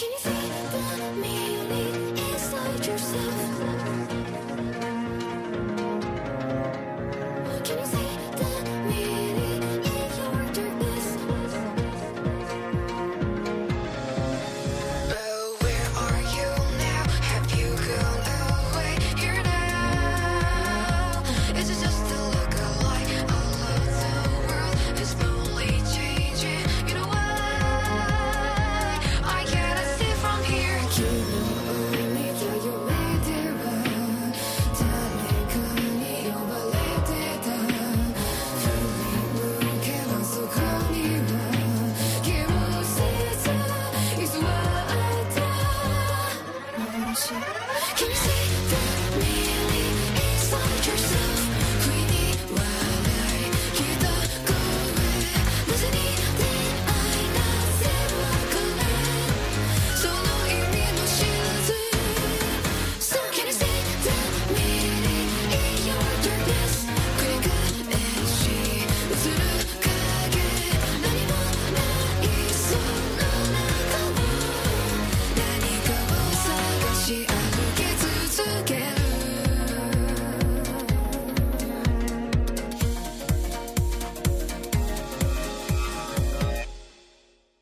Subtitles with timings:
[0.00, 0.18] Can you
[7.84, 8.09] see?
[47.12, 47.49] 但是